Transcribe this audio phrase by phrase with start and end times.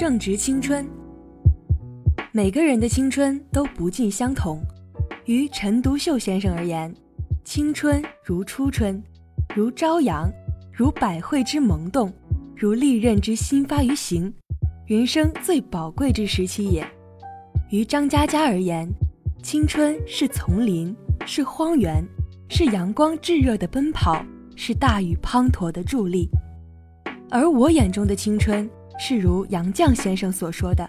[0.00, 0.88] 正值青春，
[2.32, 4.58] 每个人的青春都不尽相同。
[5.26, 6.90] 于陈独秀先生而言，
[7.44, 8.98] 青春如初春，
[9.54, 10.26] 如朝阳，
[10.72, 12.10] 如百卉之萌动，
[12.56, 14.32] 如利刃之新发于形，
[14.86, 16.82] 人生最宝贵之时期也。
[17.68, 18.88] 于张嘉佳而言，
[19.42, 22.02] 青春是丛林，是荒原，
[22.48, 24.24] 是阳光炙热的奔跑，
[24.56, 26.26] 是大雨滂沱的助力。
[27.28, 28.66] 而我眼中的青春，
[29.02, 30.86] 是如杨绛先生所说的：“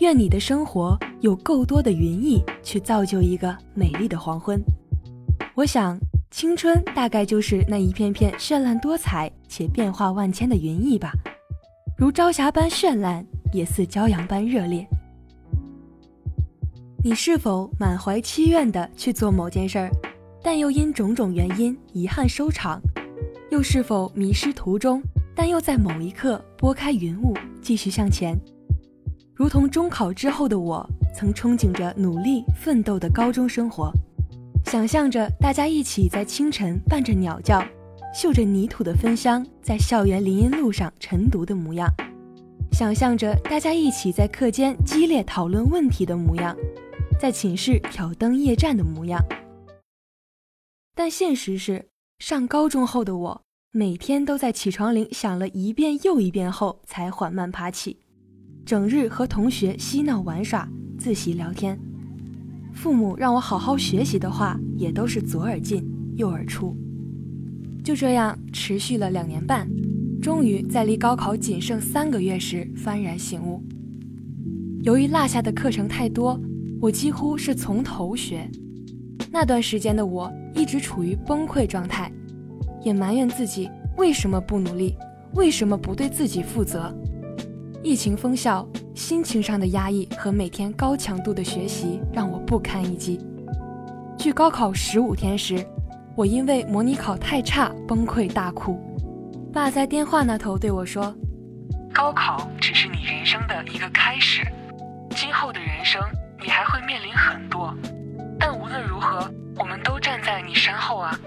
[0.00, 4.62] 愿你的生活有够多的云翳，去造就一个美丽的黄昏。”
[5.56, 5.98] 我想，
[6.30, 11.12] 青春大概就是那一片片绚烂多彩且变化万千的云翳吧，
[11.98, 14.86] 如朝霞般绚烂，也似骄阳般热烈。
[17.02, 19.90] 你是否满怀期愿地去做某件事儿，
[20.44, 22.80] 但又因种种原因遗憾收场？
[23.50, 25.02] 又是否迷失途中？
[25.42, 28.38] 但又在某一刻拨开云雾，继续向前，
[29.34, 33.90] 如同中考之后的我，曾憧憬着努力奋斗的高中生活，
[34.66, 37.64] 想象着大家一起在清晨伴着鸟叫，
[38.12, 41.88] 嗅着泥土的芬香，在校园林荫路上晨读的模样，
[42.72, 46.54] 想象着大家一起在课间激烈讨论问题的模样，
[47.18, 49.18] 在寝室挑灯夜战的模样。
[50.94, 53.42] 但现实是，上高中后的我。
[53.72, 57.96] 每天都在起床铃响了一遍又一遍后才缓慢爬起，
[58.66, 60.68] 整日和同学嬉闹玩耍，
[60.98, 61.78] 自习聊天。
[62.72, 66.76] 父母让我好好学习的话，也都是左耳进右耳出。
[67.84, 69.70] 就这样持续了两年半，
[70.20, 73.62] 终于在离高考仅剩三个月时幡然醒悟。
[74.82, 76.36] 由于落下的课程太多，
[76.80, 78.50] 我几乎是从头学。
[79.30, 82.10] 那段时间的我一直处于崩溃状态。
[82.82, 84.96] 也埋怨自己为什么不努力，
[85.34, 86.92] 为什么不对自己负责。
[87.82, 93.18] 疫情封校，心情上的压抑和每天高强度的学习让我不堪一击。
[94.18, 95.64] 距高考十五天时，
[96.14, 98.78] 我因为模拟考太差崩溃大哭。
[99.52, 101.14] 爸在电话那头对我说
[101.92, 104.46] ：“高考只是你人生的一个开始，
[105.16, 106.00] 今后的人生
[106.38, 107.74] 你还会面临很多，
[108.38, 109.26] 但无论如何，
[109.56, 111.18] 我们都站在你身后啊。”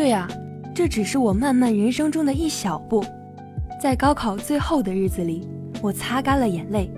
[0.00, 0.26] 对呀，
[0.74, 3.04] 这只是我漫漫人生中的一小步。
[3.78, 5.46] 在高考最后的日子里，
[5.82, 6.90] 我擦干了眼泪。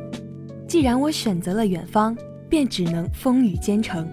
[0.69, 2.17] 既然我选择了远方，
[2.49, 4.09] 便只能风雨兼程。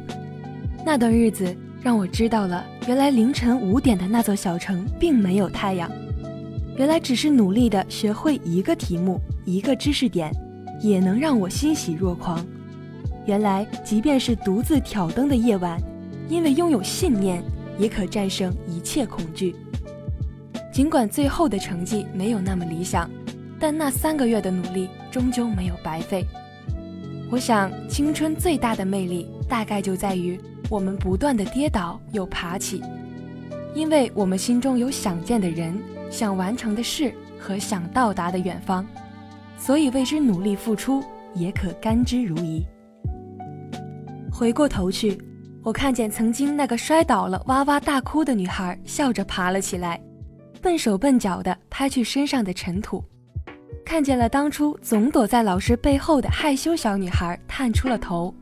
[0.84, 5.88] 那段日子让我知道了，原来凌晨五点的那座小城并没有太阳。
[6.76, 10.32] 原来只是努力的学会一个题目、一个知识点，
[10.82, 12.44] 也能让我欣喜若狂。
[13.28, 15.80] 原来，即便是独自挑灯的夜晚，
[16.28, 17.44] 因为拥有信念。
[17.80, 19.56] 也可战胜一切恐惧。
[20.72, 23.10] 尽管最后的成绩没有那么理想，
[23.60, 26.24] 但那三个月的努力终究没有白费。
[27.32, 32.82] 我想，青春最大的魅力大概就在于我们不断的跌倒又爬起，
[33.74, 35.78] 因为我们心中有想见的人、
[36.10, 38.86] 想完成的事和想到达的远方，
[39.58, 41.04] 所以为之努力付出
[41.34, 42.64] 也可甘之如饴。
[44.32, 45.18] 回过头去。
[45.62, 50.02] 我看见曾经那个摔倒了哇哇大哭的女孩笑着爬了起来，
[50.62, 53.04] 笨手笨脚地拍去身上的尘土；
[53.86, 58.34] 看见了当初总躲在老师背后的害羞小女孩探出了头，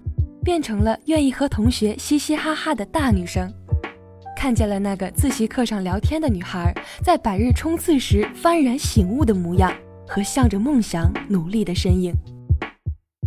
[0.44, 3.50] 变成了愿意和同学嘻嘻哈哈的大女生；
[4.36, 9.74] 看见了那个自习课上聊天的女孩在百日冲刺时幡然醒悟的模样
[10.08, 12.14] 和向着梦想努力的身影。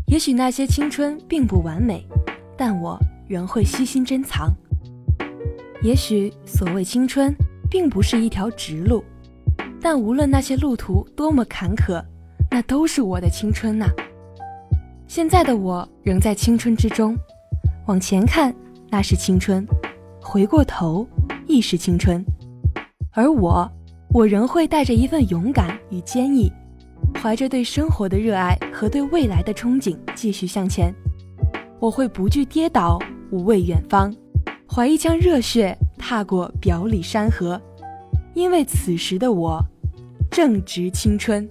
[0.07, 2.07] 也许那些青春并不完美，
[2.57, 2.97] 但我。
[3.31, 4.53] 仍会悉心珍藏。
[5.83, 7.33] 也许所谓青春，
[7.71, 9.05] 并不是一条直路，
[9.81, 12.05] 但无论那些路途多么坎坷，
[12.51, 13.87] 那都是我的青春呐。
[15.07, 17.17] 现在的我仍在青春之中，
[17.87, 18.53] 往前看
[18.91, 19.65] 那是青春，
[20.21, 21.07] 回过头
[21.47, 22.25] 亦是青春。
[23.13, 23.71] 而我，
[24.13, 26.53] 我仍会带着一份勇敢与坚毅，
[27.23, 30.93] 怀着对生活的热爱和对未来的憧憬，继续向前。
[31.79, 32.99] 我会不惧跌倒。
[33.31, 34.15] 无畏远方，
[34.69, 37.61] 怀一腔热血踏过表里山河，
[38.35, 39.65] 因为此时的我
[40.31, 41.49] 正值青春。